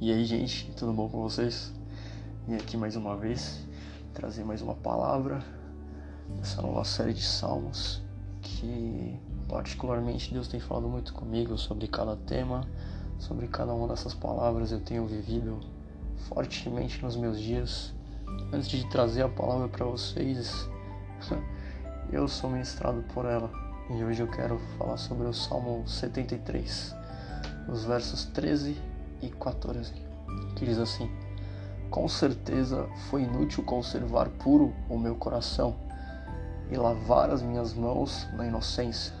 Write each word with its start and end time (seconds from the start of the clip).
E 0.00 0.12
aí, 0.12 0.24
gente, 0.24 0.70
tudo 0.76 0.92
bom 0.92 1.08
com 1.08 1.20
vocês? 1.20 1.72
Vim 2.46 2.54
aqui 2.54 2.76
mais 2.76 2.96
uma 2.96 3.16
vez 3.16 3.66
trazer 4.14 4.42
mais 4.44 4.62
uma 4.62 4.74
palavra 4.74 5.44
dessa 6.36 6.62
nova 6.62 6.84
série 6.84 7.12
de 7.12 7.22
salmos 7.22 8.00
que, 8.40 9.18
particularmente, 9.48 10.32
Deus 10.32 10.48
tem 10.48 10.60
falado 10.60 10.88
muito 10.88 11.12
comigo 11.12 11.58
sobre 11.58 11.86
cada 11.88 12.16
tema, 12.16 12.66
sobre 13.18 13.48
cada 13.48 13.74
uma 13.74 13.86
dessas 13.86 14.14
palavras 14.14 14.72
eu 14.72 14.80
tenho 14.80 15.06
vivido 15.06 15.60
fortemente 16.28 17.02
nos 17.02 17.16
meus 17.16 17.38
dias. 17.38 17.92
Antes 18.52 18.68
de 18.68 18.88
trazer 18.88 19.22
a 19.22 19.28
palavra 19.28 19.68
para 19.68 19.84
vocês, 19.84 20.68
eu 22.10 22.26
sou 22.26 22.48
ministrado 22.50 23.02
por 23.12 23.26
ela 23.26 23.67
e 23.90 24.04
hoje 24.04 24.22
eu 24.22 24.28
quero 24.28 24.58
falar 24.76 24.98
sobre 24.98 25.26
o 25.26 25.32
Salmo 25.32 25.82
73, 25.88 26.94
os 27.68 27.84
versos 27.84 28.26
13 28.26 28.76
e 29.22 29.30
14, 29.30 29.94
que 30.56 30.66
diz 30.66 30.78
assim: 30.78 31.10
Com 31.90 32.06
certeza 32.06 32.86
foi 33.08 33.22
inútil 33.22 33.64
conservar 33.64 34.28
puro 34.28 34.74
o 34.90 34.98
meu 34.98 35.14
coração 35.14 35.74
e 36.70 36.76
lavar 36.76 37.30
as 37.30 37.40
minhas 37.40 37.72
mãos 37.72 38.28
na 38.34 38.46
inocência, 38.46 39.14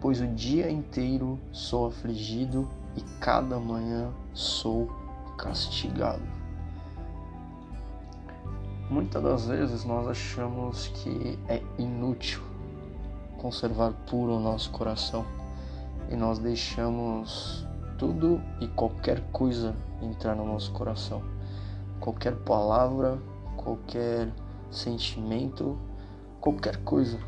pois 0.00 0.20
o 0.20 0.26
dia 0.28 0.70
inteiro 0.70 1.36
sou 1.50 1.88
afligido 1.88 2.68
e 2.96 3.00
cada 3.18 3.58
manhã 3.58 4.12
sou 4.32 4.88
castigado. 5.36 6.22
Muitas 8.88 9.20
das 9.20 9.46
vezes 9.46 9.84
nós 9.84 10.06
achamos 10.06 10.86
que 10.94 11.36
é 11.48 11.60
inútil 11.76 12.45
conservar 13.38 13.92
puro 14.08 14.36
o 14.36 14.40
nosso 14.40 14.70
coração 14.70 15.24
e 16.10 16.16
nós 16.16 16.38
deixamos 16.38 17.66
tudo 17.98 18.40
e 18.60 18.68
qualquer 18.68 19.20
coisa 19.32 19.74
entrar 20.02 20.34
no 20.34 20.44
nosso 20.44 20.72
coração. 20.72 21.22
Qualquer 22.00 22.36
palavra, 22.36 23.18
qualquer 23.56 24.32
sentimento, 24.70 25.78
qualquer 26.40 26.76
coisa. 26.84 27.18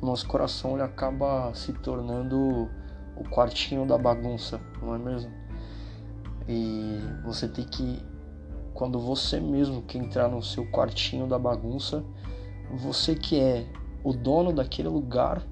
Nosso 0.00 0.26
coração 0.26 0.74
ele 0.74 0.82
acaba 0.82 1.52
se 1.54 1.72
tornando 1.72 2.70
o 3.16 3.24
quartinho 3.28 3.86
da 3.86 3.98
bagunça, 3.98 4.60
não 4.80 4.94
é 4.94 4.98
mesmo? 4.98 5.30
E 6.48 6.98
você 7.22 7.46
tem 7.46 7.66
que, 7.66 8.02
quando 8.72 8.98
você 8.98 9.38
mesmo 9.38 9.82
quer 9.82 9.98
entrar 9.98 10.28
no 10.28 10.42
seu 10.42 10.64
quartinho 10.70 11.26
da 11.26 11.38
bagunça, 11.38 12.02
você 12.72 13.14
que 13.14 13.38
é 13.38 13.66
o 14.02 14.12
dono 14.12 14.52
daquele 14.52 14.88
lugar, 14.88 15.42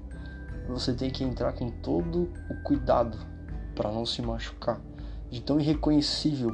você 0.67 0.93
tem 0.93 1.09
que 1.09 1.23
entrar 1.23 1.53
com 1.53 1.69
todo 1.69 2.31
o 2.49 2.63
cuidado 2.63 3.17
para 3.75 3.91
não 3.91 4.05
se 4.05 4.21
machucar, 4.21 4.79
de 5.29 5.41
tão 5.41 5.59
irreconhecível 5.59 6.51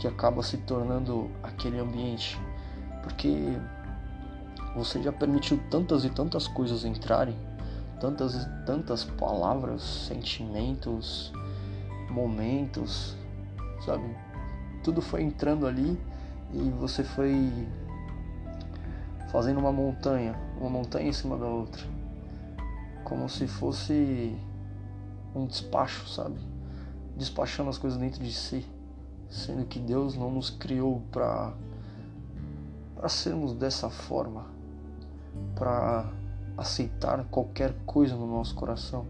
que 0.00 0.08
acaba 0.08 0.42
se 0.42 0.58
tornando 0.58 1.30
aquele 1.42 1.78
ambiente, 1.78 2.38
porque 3.02 3.36
você 4.74 5.02
já 5.02 5.12
permitiu 5.12 5.60
tantas 5.70 6.04
e 6.04 6.10
tantas 6.10 6.48
coisas 6.48 6.84
entrarem, 6.84 7.36
tantas 8.00 8.34
e 8.34 8.64
tantas 8.64 9.04
palavras, 9.04 9.82
sentimentos, 9.82 11.32
momentos, 12.10 13.16
sabe? 13.84 14.04
Tudo 14.82 15.00
foi 15.00 15.22
entrando 15.22 15.66
ali 15.66 15.98
e 16.52 16.70
você 16.70 17.04
foi 17.04 17.68
fazendo 19.34 19.58
uma 19.58 19.72
montanha, 19.72 20.38
uma 20.60 20.70
montanha 20.70 21.08
em 21.08 21.12
cima 21.12 21.36
da 21.36 21.46
outra, 21.46 21.82
como 23.02 23.28
se 23.28 23.48
fosse 23.48 24.32
um 25.34 25.44
despacho, 25.44 26.06
sabe? 26.08 26.38
despachando 27.16 27.68
as 27.68 27.76
coisas 27.76 27.98
dentro 27.98 28.22
de 28.22 28.32
si, 28.32 28.64
sendo 29.28 29.66
que 29.66 29.80
Deus 29.80 30.16
não 30.16 30.30
nos 30.30 30.50
criou 30.50 31.02
para 31.10 31.52
para 32.94 33.08
sermos 33.08 33.54
dessa 33.54 33.90
forma, 33.90 34.46
para 35.56 36.08
aceitar 36.56 37.24
qualquer 37.24 37.74
coisa 37.84 38.14
no 38.14 38.28
nosso 38.28 38.54
coração, 38.54 39.04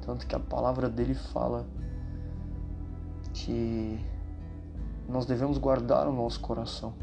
tanto 0.00 0.26
que 0.26 0.34
a 0.34 0.40
palavra 0.40 0.88
dele 0.88 1.12
fala 1.12 1.66
que 3.34 4.00
nós 5.06 5.26
devemos 5.26 5.58
guardar 5.58 6.08
o 6.08 6.12
nosso 6.14 6.40
coração. 6.40 6.94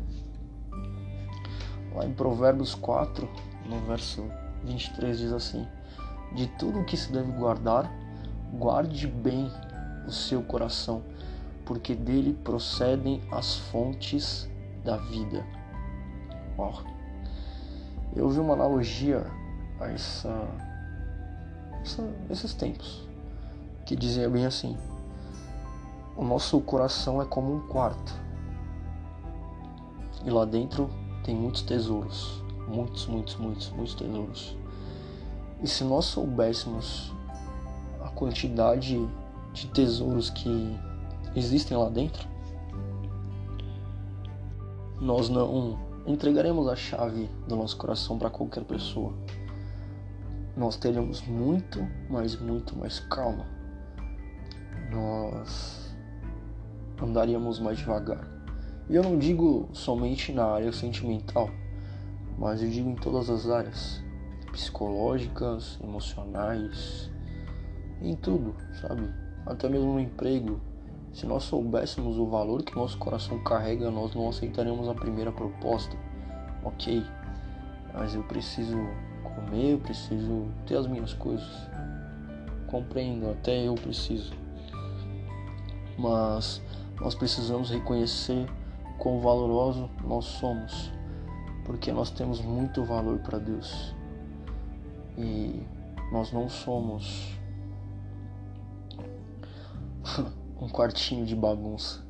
Lá 1.95 2.05
em 2.05 2.13
Provérbios 2.13 2.73
4, 2.75 3.29
no 3.65 3.79
verso 3.81 4.23
23 4.63 5.17
diz 5.17 5.31
assim: 5.31 5.67
De 6.33 6.47
tudo 6.47 6.79
o 6.79 6.85
que 6.85 6.97
se 6.97 7.11
deve 7.11 7.31
guardar, 7.33 7.91
guarde 8.53 9.07
bem 9.07 9.51
o 10.07 10.11
seu 10.11 10.41
coração, 10.41 11.03
porque 11.65 11.93
dele 11.93 12.33
procedem 12.43 13.21
as 13.31 13.55
fontes 13.55 14.49
da 14.83 14.97
vida. 14.97 15.45
Uau. 16.57 16.83
Eu 18.15 18.29
vi 18.29 18.39
uma 18.39 18.53
analogia 18.53 19.25
a 19.79 19.89
essa, 19.89 20.47
essa, 21.81 22.03
esses 22.29 22.53
tempos 22.53 23.07
que 23.85 23.95
dizia 23.95 24.29
bem 24.29 24.45
assim: 24.45 24.77
o 26.15 26.23
nosso 26.23 26.59
coração 26.61 27.21
é 27.21 27.25
como 27.25 27.55
um 27.55 27.67
quarto 27.67 28.13
e 30.25 30.29
lá 30.29 30.45
dentro 30.45 30.89
tem 31.23 31.35
muitos 31.35 31.61
tesouros, 31.61 32.43
muitos, 32.67 33.07
muitos, 33.07 33.35
muitos, 33.37 33.69
muitos 33.71 33.95
tesouros. 33.95 34.57
E 35.61 35.67
se 35.67 35.83
nós 35.83 36.05
soubéssemos 36.05 37.13
a 38.01 38.09
quantidade 38.09 38.99
de 39.53 39.67
tesouros 39.67 40.29
que 40.29 40.77
existem 41.35 41.77
lá 41.77 41.89
dentro, 41.89 42.27
nós 44.99 45.29
não 45.29 45.79
entregaremos 46.05 46.67
a 46.67 46.75
chave 46.75 47.29
do 47.47 47.55
nosso 47.55 47.77
coração 47.77 48.17
para 48.17 48.29
qualquer 48.29 48.63
pessoa. 48.65 49.13
Nós 50.55 50.75
teremos 50.75 51.21
muito, 51.21 51.79
mas 52.09 52.39
muito 52.39 52.75
mais 52.75 52.99
calma. 52.99 53.45
Nós 54.91 55.95
andaríamos 57.01 57.59
mais 57.59 57.77
devagar. 57.77 58.32
E 58.89 58.95
eu 58.95 59.03
não 59.03 59.17
digo 59.17 59.69
somente 59.73 60.31
na 60.31 60.45
área 60.45 60.71
sentimental, 60.71 61.49
mas 62.37 62.61
eu 62.61 62.69
digo 62.69 62.89
em 62.89 62.95
todas 62.95 63.29
as 63.29 63.49
áreas 63.49 64.03
psicológicas, 64.51 65.79
emocionais, 65.81 67.09
em 68.01 68.15
tudo, 68.15 68.55
sabe? 68.81 69.23
até 69.45 69.69
mesmo 69.69 69.93
no 69.93 69.99
emprego. 69.99 70.59
Se 71.13 71.25
nós 71.25 71.43
soubéssemos 71.43 72.17
o 72.17 72.25
valor 72.25 72.63
que 72.63 72.75
nosso 72.75 72.97
coração 72.97 73.43
carrega, 73.43 73.91
nós 73.91 74.15
não 74.15 74.29
aceitaríamos 74.29 74.87
a 74.87 74.93
primeira 74.93 75.31
proposta. 75.31 75.95
Ok, 76.63 77.03
mas 77.93 78.15
eu 78.15 78.23
preciso 78.23 78.77
comer, 79.23 79.73
eu 79.73 79.79
preciso 79.79 80.47
ter 80.65 80.77
as 80.77 80.87
minhas 80.87 81.13
coisas. 81.13 81.69
Compreendo, 82.67 83.29
até 83.29 83.67
eu 83.67 83.75
preciso. 83.75 84.33
Mas 85.97 86.61
nós 86.99 87.13
precisamos 87.13 87.69
reconhecer 87.69 88.47
quão 89.03 89.19
valoroso 89.19 89.89
nós 90.01 90.23
somos, 90.23 90.89
porque 91.65 91.91
nós 91.91 92.09
temos 92.09 92.39
muito 92.39 92.85
valor 92.85 93.19
para 93.19 93.37
Deus. 93.37 93.93
E 95.17 95.61
nós 96.09 96.31
não 96.31 96.47
somos 96.47 97.37
um 100.59 100.69
quartinho 100.69 101.25
de 101.25 101.35
bagunça. 101.35 102.01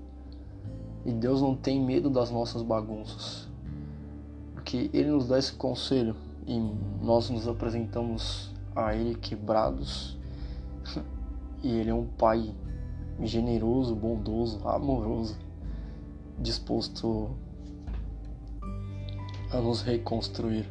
E 1.04 1.12
Deus 1.12 1.42
não 1.42 1.56
tem 1.56 1.84
medo 1.84 2.12
das 2.12 2.30
nossas 2.30 2.62
bagunças. 2.62 3.50
Porque 4.54 4.92
Ele 4.94 5.10
nos 5.10 5.28
dá 5.28 5.40
esse 5.40 5.54
conselho 5.54 6.16
e 6.46 6.60
nós 7.02 7.28
nos 7.28 7.48
apresentamos 7.48 8.54
a 8.76 8.96
Ele 8.96 9.16
quebrados. 9.16 10.16
E 11.64 11.70
Ele 11.70 11.92
é 11.92 11.94
um 11.94 12.06
Pai 12.06 12.54
generoso, 13.22 13.96
bondoso, 13.96 14.68
amoroso, 14.68 15.38
disposto 16.40 17.32
a 19.52 19.58
nos 19.58 19.82
reconstruir. 19.82 20.68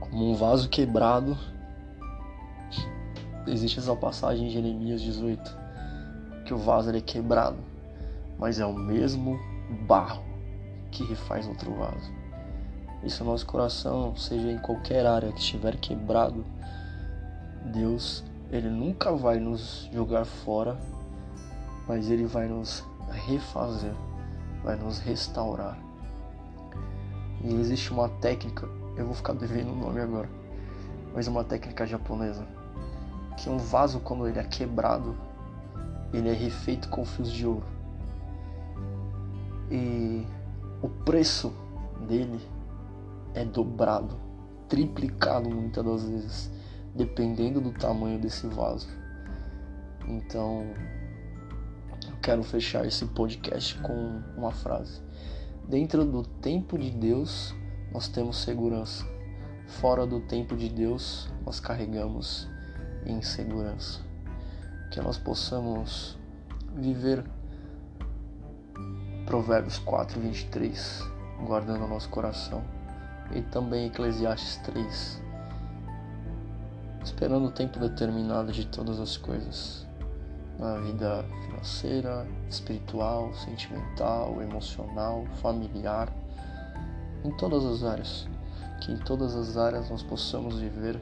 Como 0.00 0.30
um 0.30 0.34
vaso 0.34 0.68
quebrado, 0.68 1.36
existe 3.46 3.78
essa 3.78 3.94
passagem 3.94 4.46
em 4.46 4.50
Jeremias 4.50 5.00
18 5.02 5.66
que 6.44 6.54
o 6.54 6.58
vaso 6.58 6.90
é 6.90 7.00
quebrado, 7.00 7.58
mas 8.38 8.60
é 8.60 8.64
o 8.64 8.72
mesmo 8.72 9.38
barro 9.86 10.22
que 10.92 11.04
refaz 11.04 11.46
outro 11.46 11.74
vaso. 11.74 12.12
E 13.02 13.10
se 13.10 13.20
o 13.20 13.24
nosso 13.24 13.44
coração, 13.46 14.16
seja 14.16 14.50
em 14.50 14.58
qualquer 14.58 15.04
área 15.04 15.32
que 15.32 15.40
estiver 15.40 15.76
quebrado, 15.76 16.44
Deus, 17.72 18.24
Ele 18.50 18.68
nunca 18.68 19.12
vai 19.12 19.38
nos 19.38 19.88
jogar 19.92 20.24
fora, 20.24 20.78
mas 21.86 22.08
Ele 22.10 22.26
vai 22.26 22.46
nos 22.46 22.84
refazer, 23.10 23.92
vai 24.62 24.76
nos 24.76 24.98
restaurar. 24.98 25.78
E 27.42 27.54
existe 27.54 27.92
uma 27.92 28.08
técnica, 28.08 28.68
eu 28.96 29.04
vou 29.04 29.14
ficar 29.14 29.34
devendo 29.34 29.72
o 29.72 29.76
nome 29.76 30.00
agora, 30.00 30.28
mas 31.14 31.26
é 31.26 31.30
uma 31.30 31.44
técnica 31.44 31.86
japonesa, 31.86 32.46
que 33.36 33.48
um 33.48 33.58
vaso, 33.58 34.00
quando 34.00 34.26
ele 34.26 34.38
é 34.38 34.44
quebrado, 34.44 35.16
ele 36.12 36.28
é 36.28 36.32
refeito 36.32 36.88
com 36.88 37.04
fios 37.04 37.30
de 37.30 37.46
ouro. 37.46 37.66
E 39.70 40.26
o 40.82 40.88
preço 40.88 41.52
dele 42.08 42.40
é 43.34 43.44
dobrado, 43.44 44.16
triplicado 44.68 45.50
muitas 45.50 45.84
das 45.84 46.04
vezes, 46.04 46.50
dependendo 46.94 47.60
do 47.60 47.72
tamanho 47.72 48.18
desse 48.18 48.46
vaso. 48.46 48.88
Então, 50.06 50.66
quero 52.26 52.42
fechar 52.42 52.84
esse 52.84 53.06
podcast 53.06 53.76
com 53.76 54.20
uma 54.36 54.50
frase. 54.50 55.00
Dentro 55.68 56.04
do 56.04 56.24
tempo 56.24 56.76
de 56.76 56.90
Deus, 56.90 57.54
nós 57.92 58.08
temos 58.08 58.38
segurança. 58.38 59.06
Fora 59.68 60.04
do 60.04 60.18
tempo 60.18 60.56
de 60.56 60.68
Deus, 60.68 61.28
nós 61.44 61.60
carregamos 61.60 62.48
insegurança. 63.06 64.00
Que 64.90 65.00
nós 65.00 65.16
possamos 65.16 66.18
viver 66.74 67.24
Provérbios 69.24 69.78
4, 69.78 70.20
23, 70.20 71.04
guardando 71.46 71.84
o 71.84 71.88
nosso 71.88 72.08
coração. 72.08 72.60
E 73.36 73.40
também 73.40 73.86
Eclesiastes 73.86 74.56
3, 74.64 75.22
esperando 77.04 77.46
o 77.46 77.52
tempo 77.52 77.78
determinado 77.78 78.50
de 78.50 78.66
todas 78.66 78.98
as 78.98 79.16
coisas 79.16 79.85
na 80.58 80.78
vida 80.78 81.24
financeira, 81.44 82.26
espiritual, 82.48 83.32
sentimental, 83.34 84.40
emocional, 84.42 85.24
familiar, 85.40 86.12
em 87.24 87.30
todas 87.36 87.64
as 87.64 87.84
áreas. 87.84 88.26
Que 88.80 88.92
em 88.92 88.98
todas 88.98 89.34
as 89.34 89.56
áreas 89.56 89.90
nós 89.90 90.02
possamos 90.02 90.58
viver 90.58 91.00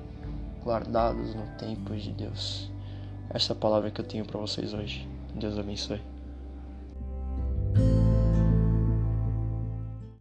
guardados 0.64 1.34
no 1.34 1.46
tempo 1.58 1.94
de 1.94 2.12
Deus. 2.12 2.70
Essa 3.30 3.52
é 3.52 3.56
a 3.56 3.58
palavra 3.58 3.90
que 3.90 4.00
eu 4.00 4.06
tenho 4.06 4.24
para 4.24 4.40
vocês 4.40 4.72
hoje. 4.72 5.08
Deus 5.34 5.58
abençoe. 5.58 6.13